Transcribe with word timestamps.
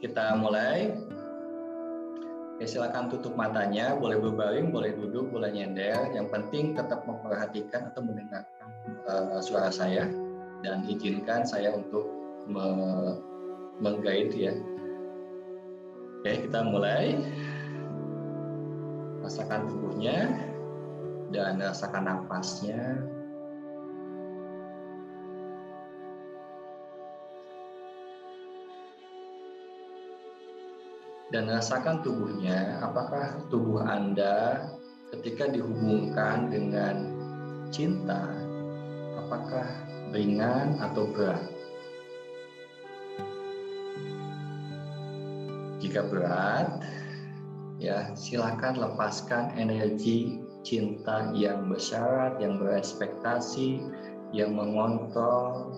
kita 0.00 0.36
mulai. 0.40 0.92
Ya, 2.60 2.68
silakan 2.68 3.08
tutup 3.08 3.32
matanya, 3.40 3.96
boleh 3.96 4.20
berbaring, 4.20 4.68
boleh 4.68 4.92
duduk, 4.92 5.32
boleh 5.32 5.48
nyender. 5.48 6.12
Yang 6.12 6.28
penting 6.28 6.76
tetap 6.76 7.08
memperhatikan 7.08 7.88
atau 7.88 8.04
mendengarkan 8.04 8.68
uh, 9.08 9.40
suara 9.40 9.72
saya 9.72 10.04
dan 10.60 10.84
izinkan 10.84 11.48
saya 11.48 11.72
untuk 11.72 12.04
me 12.44 12.68
menggait 13.80 14.28
ya. 14.36 14.52
Oke, 16.20 16.44
kita 16.44 16.60
mulai. 16.68 17.16
Rasakan 19.24 19.72
tubuhnya 19.72 20.28
dan 21.32 21.64
rasakan 21.64 22.04
nafasnya. 22.12 23.00
Dan 31.30 31.46
rasakan 31.46 32.02
tubuhnya, 32.02 32.82
apakah 32.82 33.38
tubuh 33.54 33.86
Anda 33.86 34.66
ketika 35.14 35.46
dihubungkan 35.46 36.50
dengan 36.50 37.06
cinta, 37.70 38.26
apakah 39.14 39.66
ringan 40.10 40.82
atau 40.82 41.06
berat? 41.14 41.42
Jika 45.78 46.02
berat, 46.10 46.82
ya 47.78 48.10
silakan 48.18 48.82
lepaskan 48.82 49.54
energi 49.54 50.42
cinta 50.66 51.30
yang 51.32 51.70
bersyarat, 51.70 52.42
yang 52.42 52.58
berespektasi, 52.60 53.80
yang 54.34 54.52
mengontrol, 54.58 55.72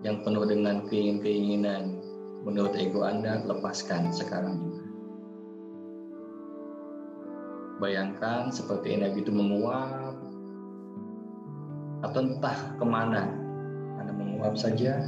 yang 0.00 0.24
penuh 0.24 0.48
dengan 0.48 0.86
keinginan 0.88 1.99
menurut 2.44 2.72
ego 2.76 3.04
Anda 3.04 3.44
lepaskan 3.44 4.12
sekarang 4.12 4.54
juga. 4.64 4.84
Bayangkan 7.80 8.52
seperti 8.52 8.96
energi 8.96 9.24
itu 9.24 9.32
menguap 9.32 10.16
atau 12.04 12.20
entah 12.20 12.58
ke 12.76 12.84
mana 12.84 13.28
Anda 14.00 14.12
menguap 14.12 14.56
saja. 14.56 15.00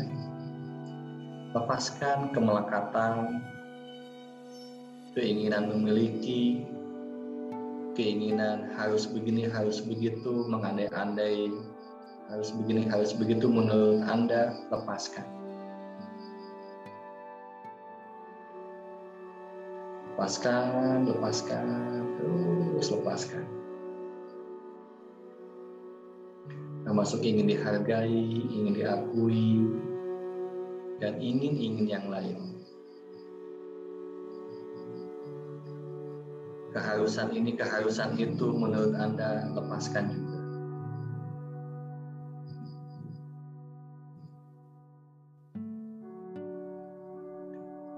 Lepaskan 1.53 2.33
kemelekatan, 2.33 3.45
keinginan 5.13 5.69
memiliki, 5.69 6.65
keinginan 7.93 8.73
harus 8.73 9.05
begini, 9.05 9.53
harus 9.53 9.85
begitu, 9.85 10.49
mengandai-andai, 10.49 11.53
harus 12.33 12.57
begini, 12.57 12.89
harus 12.89 13.13
begitu 13.13 13.53
menurut 13.53 14.01
Anda, 14.09 14.57
lepaskan 14.73 15.29
lepaskan, 20.13 21.09
lepaskan, 21.09 22.05
terus 22.21 22.93
lepaskan. 22.93 23.49
Termasuk 26.85 27.25
ingin 27.25 27.49
dihargai, 27.49 28.45
ingin 28.53 28.77
diakui, 28.77 29.65
dan 31.01 31.17
ingin-ingin 31.17 31.89
yang 31.89 32.07
lain. 32.13 32.39
Keharusan 36.77 37.33
ini, 37.33 37.57
keharusan 37.57 38.13
itu 38.21 38.53
menurut 38.53 38.93
Anda 38.93 39.49
lepaskan 39.57 40.13
juga. 40.13 40.22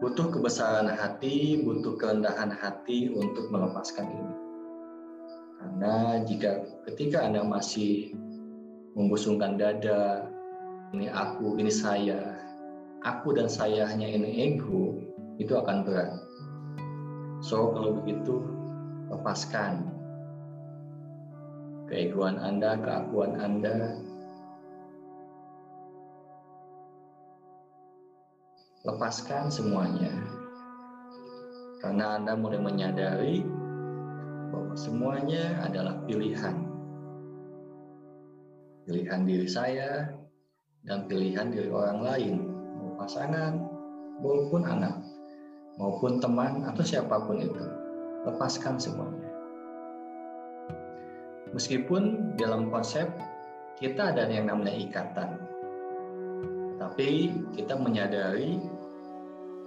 Butuh 0.05 0.29
kebesaran 0.37 0.85
hati, 0.93 1.65
butuh 1.65 1.97
kerendahan 1.97 2.53
hati 2.53 3.09
untuk 3.09 3.49
melepaskan 3.49 4.05
ini. 4.05 4.37
Karena 5.57 6.21
jika 6.29 6.61
ketika 6.85 7.25
Anda 7.25 7.41
masih 7.41 8.13
membusungkan 8.93 9.57
dada, 9.57 10.29
ini 10.93 11.09
aku, 11.09 11.57
ini 11.57 11.73
saya, 11.73 12.37
aku 13.01 13.33
dan 13.33 13.49
saya 13.49 13.89
hanya 13.89 14.05
ini 14.05 14.45
ego, 14.45 15.01
itu 15.41 15.57
akan 15.57 15.89
berat. 15.89 16.13
So 17.41 17.73
kalau 17.73 17.97
begitu, 18.05 18.45
lepaskan 19.09 19.89
keegoan 21.89 22.37
Anda, 22.45 22.77
keakuan 22.77 23.41
Anda, 23.41 24.05
lepaskan 28.85 29.49
semuanya. 29.49 30.13
Karena 31.81 32.21
Anda 32.21 32.37
mulai 32.37 32.61
menyadari 32.61 33.41
bahwa 34.53 34.77
semuanya 34.77 35.65
adalah 35.65 36.05
pilihan. 36.05 36.69
Pilihan 38.85 39.25
diri 39.25 39.49
saya 39.49 40.13
dan 40.85 41.09
pilihan 41.09 41.49
diri 41.49 41.73
orang 41.73 42.05
lain, 42.05 42.37
mau 42.77 42.93
pasangan 43.01 43.57
maupun 44.21 44.69
anak, 44.69 45.01
maupun 45.81 46.21
teman 46.21 46.69
atau 46.69 46.85
siapa 46.85 47.25
pun 47.25 47.41
itu. 47.41 47.65
Lepaskan 48.29 48.77
semuanya. 48.77 49.33
Meskipun 51.57 52.37
dalam 52.37 52.69
konsep 52.69 53.09
kita 53.81 54.13
ada 54.13 54.29
yang 54.29 54.53
namanya 54.53 54.77
ikatan, 54.77 55.41
tapi 56.77 57.33
kita 57.57 57.81
menyadari 57.81 58.61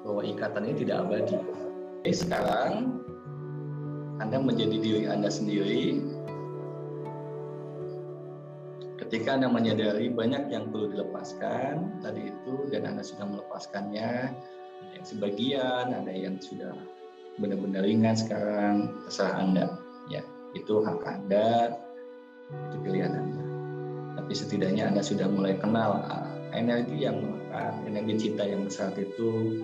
bahwa 0.07 0.23
ikatan 0.23 0.63
ini 0.63 0.75
tidak 0.87 0.97
abadi. 1.03 1.35
Jadi 2.07 2.15
sekarang 2.15 3.03
Anda 4.23 4.39
menjadi 4.39 4.77
diri 4.79 5.03
Anda 5.11 5.27
sendiri. 5.27 5.99
Ketika 9.03 9.35
Anda 9.35 9.51
menyadari 9.51 10.07
banyak 10.07 10.47
yang 10.47 10.71
perlu 10.71 10.95
dilepaskan 10.95 11.99
tadi 11.99 12.31
itu 12.31 12.71
dan 12.71 12.87
Anda 12.87 13.03
sudah 13.03 13.27
melepaskannya, 13.27 14.11
ada 14.87 14.91
yang 14.95 15.05
sebagian, 15.05 15.85
ada 15.91 16.13
yang 16.15 16.39
sudah 16.39 16.71
benar-benar 17.37 17.83
ringan 17.83 18.15
sekarang, 18.15 18.95
terserah 19.05 19.35
Anda. 19.43 19.65
Ya, 20.07 20.23
itu 20.55 20.81
hak 20.81 21.03
Anda, 21.03 21.75
itu 22.51 22.75
pilihan 22.83 23.11
Anda. 23.11 23.43
Tapi 24.17 24.33
setidaknya 24.33 24.89
Anda 24.89 25.03
sudah 25.05 25.27
mulai 25.29 25.55
kenal 25.61 26.03
ah, 26.03 26.36
energi 26.55 27.03
yang 27.03 27.17
energi 27.83 28.27
cinta 28.27 28.43
yang 28.45 28.63
besar 28.67 28.93
itu 28.99 29.63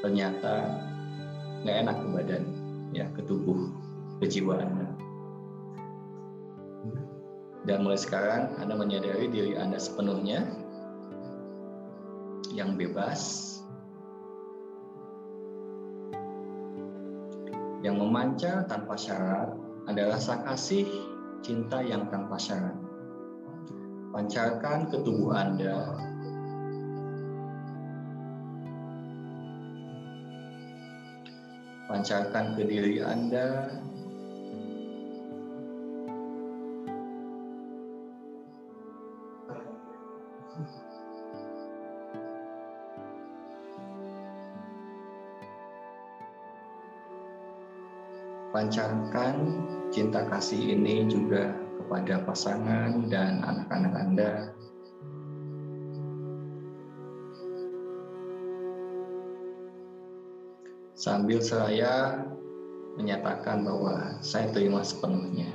ternyata 0.00 0.80
nggak 1.66 1.76
enak 1.84 1.96
ke 1.98 2.06
badan, 2.14 2.44
ya 2.94 3.06
ke 3.12 3.20
tubuh, 3.26 3.68
ke 4.22 4.26
jiwa 4.30 4.62
Anda. 4.62 4.88
Dan 7.66 7.84
mulai 7.84 8.00
sekarang 8.00 8.56
Anda 8.62 8.78
menyadari 8.78 9.28
diri 9.28 9.52
Anda 9.58 9.76
sepenuhnya 9.76 10.46
yang 12.54 12.80
bebas, 12.80 13.44
yang 17.84 18.00
memancar 18.00 18.64
tanpa 18.70 18.96
syarat 18.96 19.52
adalah 19.90 20.16
rasa 20.16 20.40
kasih 20.48 20.86
cinta 21.44 21.84
yang 21.84 22.08
tanpa 22.08 22.40
syarat. 22.40 22.74
Pancarkan 24.14 24.88
ke 24.88 25.04
tubuh 25.04 25.36
Anda 25.36 25.92
pancarkan 31.88 32.52
ke 32.52 32.62
diri 32.68 33.00
Anda. 33.00 33.72
Pancarkan 48.52 49.36
cinta 49.88 50.28
kasih 50.28 50.76
ini 50.76 51.08
juga 51.08 51.56
kepada 51.78 52.20
pasangan 52.26 53.06
dan 53.08 53.40
anak-anak 53.40 53.94
Anda. 53.96 54.32
Sambil 60.98 61.38
saya 61.38 62.26
menyatakan 62.98 63.62
bahwa 63.62 64.18
saya 64.18 64.50
terima 64.50 64.82
sepenuhnya. 64.82 65.46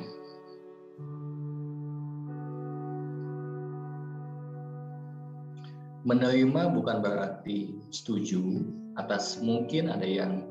Menerima 6.08 6.72
bukan 6.72 7.00
berarti 7.04 7.76
setuju 7.92 8.64
atas 8.96 9.40
mungkin 9.44 9.92
ada 9.92 10.08
yang 10.08 10.48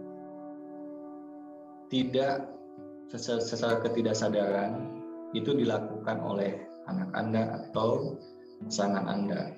tidak 1.89 2.49
secara 3.13 3.81
ketidaksadaran 3.85 5.01
itu 5.37 5.53
dilakukan 5.53 6.21
oleh 6.25 6.57
anak 6.89 7.09
Anda 7.13 7.43
atau 7.65 8.17
pasangan 8.65 9.05
Anda 9.09 9.53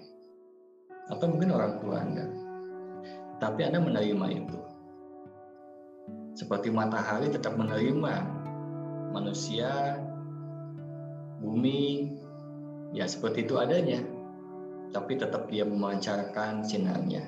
atau 1.15 1.27
mungkin 1.31 1.55
orang 1.55 1.79
tua 1.79 2.03
Anda 2.03 2.27
tapi 3.39 3.67
Anda 3.67 3.83
menerima 3.83 4.27
itu. 4.35 4.74
Seperti 6.35 6.67
matahari 6.75 7.31
tetap 7.31 7.55
menerima 7.55 8.15
manusia, 9.15 10.03
bumi, 11.39 12.11
ya 12.91 13.07
seperti 13.07 13.47
itu 13.47 13.55
adanya. 13.55 14.03
Tapi 14.91 15.15
tetap 15.15 15.47
dia 15.47 15.63
memancarkan 15.63 16.67
sinarnya. 16.67 17.23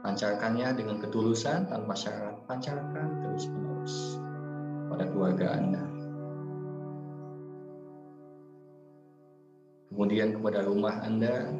Pancarkannya 0.00 0.80
dengan 0.80 0.96
ketulusan 0.96 1.68
tanpa 1.68 1.92
syarat. 1.92 2.40
Pancarkan 2.48 3.20
terus-menerus 3.20 4.16
pada 4.88 5.04
keluarga 5.12 5.60
Anda. 5.60 5.84
Kemudian 9.92 10.40
kepada 10.40 10.64
rumah 10.64 11.04
Anda, 11.04 11.52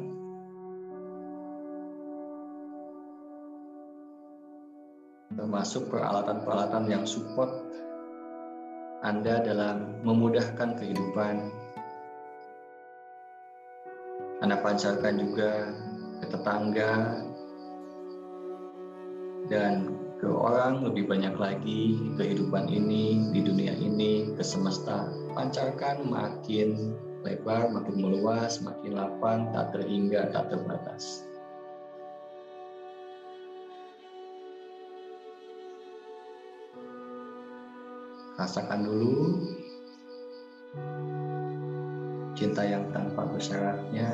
termasuk 5.35 5.87
peralatan-peralatan 5.91 6.89
yang 6.91 7.03
support 7.07 7.49
Anda 9.01 9.41
dalam 9.41 10.05
memudahkan 10.05 10.77
kehidupan. 10.77 11.35
Anda 14.41 14.57
pancarkan 14.61 15.21
juga 15.21 15.73
ke 16.21 16.25
tetangga 16.29 16.93
dan 19.49 20.01
ke 20.21 20.29
orang 20.29 20.85
lebih 20.85 21.09
banyak 21.09 21.33
lagi 21.33 21.97
kehidupan 22.13 22.69
ini 22.69 23.33
di 23.33 23.41
dunia 23.41 23.73
ini 23.73 24.37
ke 24.37 24.45
semesta 24.45 25.09
pancarkan 25.33 26.05
makin 26.05 26.93
lebar 27.25 27.73
makin 27.73 27.97
meluas 27.97 28.61
makin 28.61 29.01
lapang 29.01 29.49
tak 29.49 29.73
terhingga 29.73 30.29
tak 30.29 30.53
terbatas 30.53 31.25
rasakan 38.41 38.81
dulu 38.89 39.37
cinta 42.33 42.65
yang 42.65 42.89
tanpa 42.89 43.29
bersyaratnya. 43.29 44.09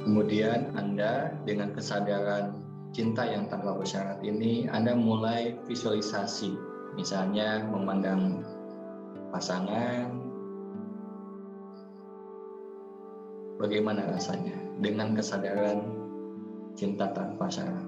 Kemudian 0.00 0.72
Anda 0.72 1.36
dengan 1.44 1.76
kesadaran 1.76 2.56
cinta 2.96 3.28
yang 3.28 3.52
tanpa 3.52 3.76
bersyarat 3.76 4.24
ini 4.24 4.72
Anda 4.72 4.96
mulai 4.96 5.60
visualisasi. 5.68 6.56
Misalnya 6.96 7.60
memandang 7.68 8.40
pasangan. 9.36 10.16
Bagaimana 13.60 14.16
rasanya? 14.16 14.56
Dengan 14.80 15.12
kesadaran 15.12 16.01
cinta 16.76 17.08
tanpa 17.12 17.48
syarat. 17.48 17.86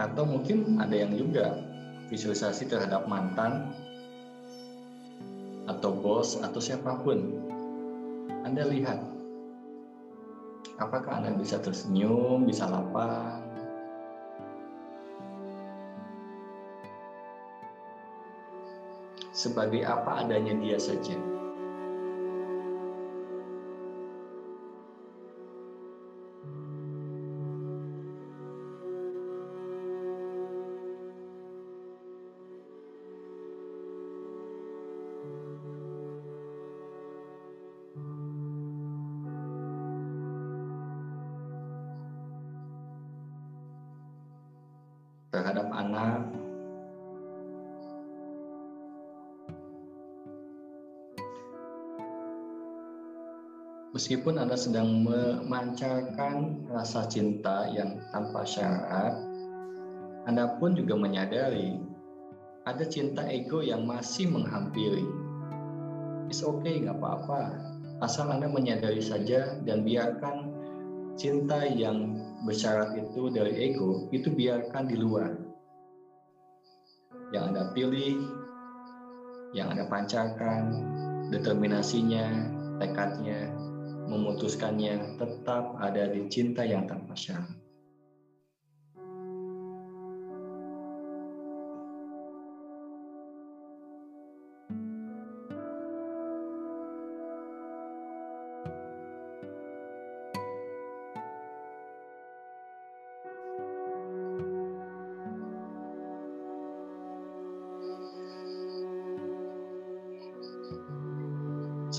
Atau 0.00 0.24
mungkin 0.24 0.80
ada 0.80 0.96
yang 0.96 1.12
juga 1.12 1.60
visualisasi 2.08 2.72
terhadap 2.72 3.04
mantan 3.04 3.68
atau 5.68 5.92
bos 5.92 6.40
atau 6.40 6.58
siapa 6.58 6.98
pun. 7.04 7.20
Anda 8.48 8.64
lihat 8.66 8.98
apakah 10.80 11.20
Anda 11.20 11.36
bisa 11.36 11.60
tersenyum, 11.60 12.48
bisa 12.48 12.64
lapang, 12.64 13.49
sebagai 19.40 19.80
apa 19.88 20.20
adanya 20.20 20.52
dia 20.60 20.76
saja. 20.76 21.16
terhadap 45.30 45.70
anak 45.70 46.29
Meskipun 53.90 54.38
Anda 54.38 54.54
sedang 54.54 55.02
memancarkan 55.02 56.70
rasa 56.70 57.10
cinta 57.10 57.66
yang 57.74 57.98
tanpa 58.14 58.46
syarat, 58.46 59.18
Anda 60.30 60.54
pun 60.62 60.78
juga 60.78 60.94
menyadari 60.94 61.74
ada 62.70 62.86
cinta 62.86 63.26
ego 63.26 63.66
yang 63.66 63.82
masih 63.82 64.30
menghampiri. 64.30 65.02
It's 66.30 66.46
okay, 66.46 66.86
nggak 66.86 67.02
apa-apa. 67.02 67.58
Asal 67.98 68.30
Anda 68.30 68.46
menyadari 68.46 69.02
saja 69.02 69.58
dan 69.66 69.82
biarkan 69.82 70.54
cinta 71.18 71.66
yang 71.66 72.14
bersyarat 72.46 72.94
itu 72.94 73.26
dari 73.34 73.74
ego, 73.74 74.06
itu 74.14 74.30
biarkan 74.30 74.86
di 74.86 74.96
luar. 75.02 75.34
Yang 77.34 77.44
Anda 77.50 77.64
pilih, 77.74 78.16
yang 79.50 79.74
Anda 79.74 79.90
pancarkan, 79.90 80.62
determinasinya, 81.34 82.54
tekadnya, 82.78 83.50
memutuskannya 84.08 85.20
tetap 85.20 85.76
ada 85.76 86.08
di 86.08 86.24
cinta 86.32 86.64
yang 86.64 86.88
tanpa 86.88 87.12
syarat. 87.12 87.59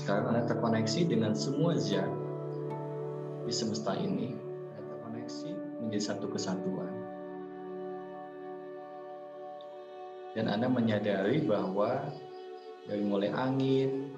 Sekarang 0.02 0.34
Anda 0.34 0.50
terkoneksi 0.50 1.14
dengan 1.14 1.30
semua 1.30 1.78
zat 1.78 2.10
di 3.46 3.54
semesta 3.54 3.94
ini. 3.94 4.34
Anda 4.74 4.82
terkoneksi 4.98 5.50
menjadi 5.78 6.02
satu 6.10 6.26
kesatuan. 6.26 6.90
Dan 10.34 10.50
Anda 10.50 10.66
menyadari 10.66 11.46
bahwa 11.46 12.02
dari 12.90 12.98
mulai 13.06 13.30
angin, 13.30 14.10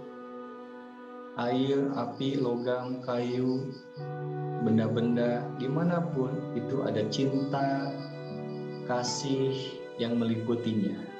air, 1.36 1.92
api, 1.92 2.40
logam, 2.40 3.04
kayu, 3.04 3.68
benda-benda, 4.64 5.44
di 5.60 5.68
mana 5.68 6.00
pun 6.00 6.32
itu 6.56 6.80
ada 6.80 7.04
cinta, 7.12 7.92
kasih 8.88 9.52
yang 10.00 10.16
meliputinya. 10.16 11.13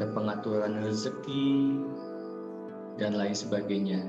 Ada 0.00 0.08
pengaturan 0.16 0.80
rezeki, 0.80 1.76
dan 2.96 3.20
lain 3.20 3.36
sebagainya. 3.36 4.00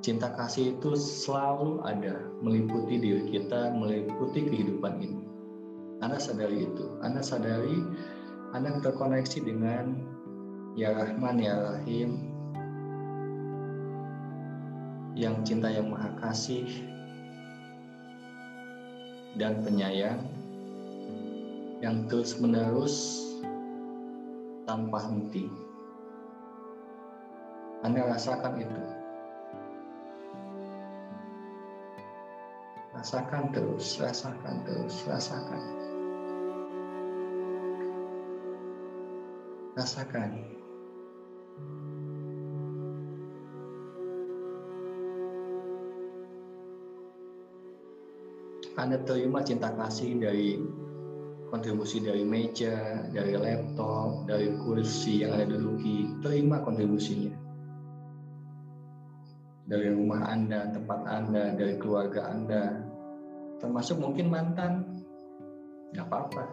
Cinta 0.00 0.32
kasih 0.32 0.80
itu 0.80 0.96
selalu 0.96 1.84
ada, 1.84 2.24
meliputi 2.40 3.04
diri 3.04 3.28
kita, 3.28 3.76
meliputi 3.76 4.48
kehidupan 4.48 4.96
ini. 4.96 5.20
Anda 6.00 6.16
sadari 6.16 6.64
itu, 6.64 6.84
Anda 7.04 7.20
sadari 7.20 7.84
Anda 8.56 8.80
terkoneksi 8.80 9.44
dengan 9.44 9.92
Ya 10.72 10.96
Rahman, 10.96 11.44
Ya 11.44 11.60
Rahim, 11.60 12.32
yang 15.12 15.44
cinta 15.44 15.68
yang 15.68 15.92
maha 15.92 16.16
kasih 16.24 16.64
dan 19.36 19.60
penyayang 19.60 20.32
yang 21.84 22.08
terus 22.08 22.40
menerus 22.40 23.20
tanpa 24.64 24.98
henti. 25.08 25.48
Anda 27.84 28.08
rasakan 28.08 28.52
itu. 28.60 28.80
Rasakan 32.96 33.52
terus, 33.52 34.00
rasakan 34.00 34.56
terus, 34.64 34.94
rasakan. 35.04 35.62
Rasakan. 39.76 40.30
Anda 48.74 48.98
terima 49.04 49.44
cinta 49.44 49.70
kasih 49.76 50.18
dari 50.18 50.58
kontribusi 51.54 52.02
dari 52.02 52.26
meja, 52.26 53.06
dari 53.14 53.38
laptop, 53.38 54.26
dari 54.26 54.58
kursi 54.58 55.22
yang 55.22 55.38
Anda 55.38 55.54
duduki, 55.54 56.18
terima 56.18 56.58
kontribusinya. 56.58 57.30
Dari 59.70 59.86
rumah 59.94 60.34
Anda, 60.34 60.74
tempat 60.74 61.06
Anda, 61.06 61.54
dari 61.54 61.78
keluarga 61.78 62.26
Anda, 62.26 62.82
termasuk 63.62 64.02
mungkin 64.02 64.34
mantan, 64.34 64.82
nggak 65.94 66.10
apa-apa. 66.10 66.44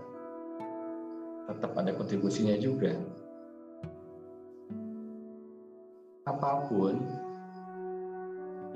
Tetap 1.50 1.72
ada 1.82 1.92
kontribusinya 1.98 2.54
juga. 2.62 2.94
Apa 6.30 6.70
pun 6.70 7.02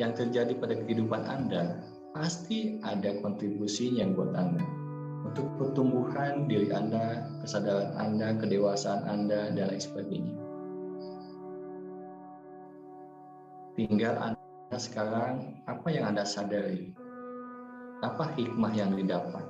yang 0.01 0.17
terjadi 0.17 0.58
pada 0.58 0.74
kehidupan 0.74 1.22
Anda, 1.29 1.86
pasti 2.17 2.82
ada 2.82 3.13
kontribusinya 3.22 4.10
buat 4.10 4.34
Anda 4.34 4.85
untuk 5.25 5.50
pertumbuhan 5.58 6.46
diri 6.46 6.70
Anda, 6.70 7.25
kesadaran 7.41 7.98
Anda, 7.98 8.38
kedewasaan 8.38 9.10
Anda, 9.10 9.50
dan 9.58 9.74
lain 9.74 9.82
sebagainya. 9.82 10.36
Tinggal 13.75 14.15
Anda 14.22 14.77
sekarang, 14.77 15.60
apa 15.65 15.88
yang 15.89 16.13
Anda 16.13 16.24
sadari? 16.24 16.94
Apa 18.05 18.38
hikmah 18.38 18.72
yang 18.77 18.94
didapat? 18.94 19.44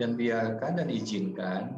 Dan 0.00 0.16
biarkan 0.16 0.80
dan 0.80 0.88
izinkan 0.88 1.76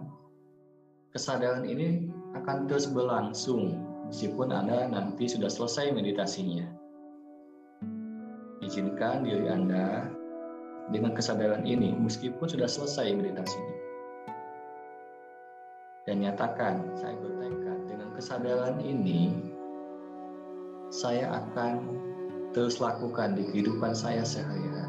kesadaran 1.11 1.67
ini 1.67 2.07
akan 2.39 2.71
terus 2.71 2.87
berlangsung 2.87 3.83
meskipun 4.07 4.55
Anda 4.55 4.87
nanti 4.87 5.27
sudah 5.27 5.51
selesai 5.51 5.91
meditasinya 5.91 6.82
izinkan 8.73 9.29
diri 9.29 9.53
Anda 9.53 10.09
dengan 10.89 11.13
kesadaran 11.13 11.69
ini 11.69 11.93
meskipun 11.93 12.49
sudah 12.49 12.65
selesai 12.65 13.13
meditasinya. 13.13 13.77
Dan 16.09 16.25
nyatakan, 16.25 16.81
saya 16.97 17.15
bertekad 17.21 17.79
dengan 17.85 18.09
kesadaran 18.17 18.81
ini, 18.81 19.37
saya 20.89 21.37
akan 21.37 22.01
terus 22.57 22.81
lakukan 22.81 23.37
di 23.37 23.45
kehidupan 23.53 23.93
saya 23.93 24.25
sehari-hari. 24.25 24.89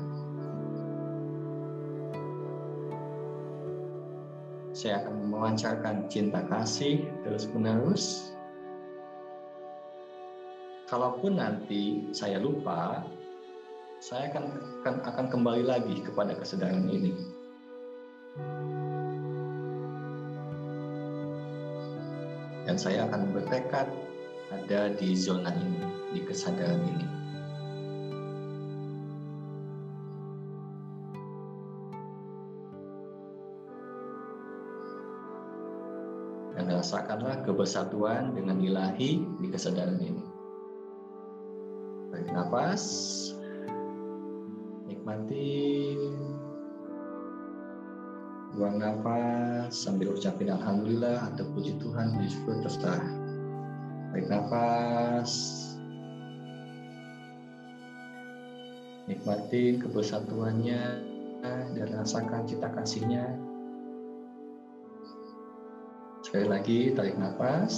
Saya 4.73 5.05
akan 5.05 5.27
memancarkan 5.27 6.07
cinta 6.07 6.41
kasih 6.47 7.03
terus-menerus. 7.27 8.33
Kalaupun 10.89 11.37
nanti 11.37 12.09
saya 12.09 12.41
lupa, 12.41 13.05
saya 14.03 14.27
akan, 14.35 14.45
akan 14.83 14.95
akan 15.07 15.25
kembali 15.31 15.63
lagi 15.63 16.03
kepada 16.03 16.35
kesadaran 16.35 16.91
ini. 16.91 17.15
Dan 22.67 22.75
saya 22.75 23.07
akan 23.07 23.31
bertekad 23.31 23.87
ada 24.51 24.91
di 24.99 25.15
zona 25.15 25.55
ini, 25.55 25.87
di 26.11 26.19
kesadaran 26.27 26.83
ini. 26.83 27.07
Dan 36.59 36.75
rasakanlah 36.75 37.47
kebersatuan 37.47 38.35
dengan 38.35 38.59
ilahi 38.59 39.23
di 39.39 39.47
kesadaran 39.47 39.95
ini. 40.03 40.23
Tarik 42.11 42.29
nafas 42.35 42.83
nikmati. 44.87 45.95
Buang 48.53 48.77
nafas 48.77 49.73
sambil 49.73 50.13
ucapin 50.13 50.53
alhamdulillah 50.53 51.33
atau 51.33 51.41
puji 51.57 51.73
Tuhan 51.81 52.13
puji 52.13 52.29
syukur 52.29 52.61
terserah 52.61 53.01
tarik 54.13 54.29
nafas. 54.29 55.31
Nikmatin 59.09 59.81
kebersatuannya 59.81 60.81
dan 61.75 61.87
rasakan 61.97 62.45
cita 62.45 62.69
kasihnya. 62.71 63.25
Sekali 66.21 66.47
lagi 66.47 66.79
tarik 66.93 67.17
nafas. 67.17 67.73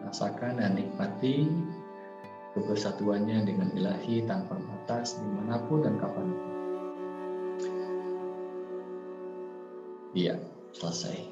Rasakan 0.00 0.64
dan 0.64 0.80
nikmati 0.80 1.44
kebersatuannya 2.54 3.46
dengan 3.46 3.68
ilahi 3.74 4.26
tanpa 4.26 4.58
batas 4.58 5.18
di 5.18 5.26
mana 5.26 5.62
pun 5.66 5.86
dan 5.86 5.94
kapan 5.98 6.28
pun. 6.30 6.50
Iya, 10.10 10.42
selesai. 10.74 11.30